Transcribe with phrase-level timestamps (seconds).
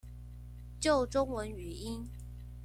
[0.79, 2.09] 救中文語音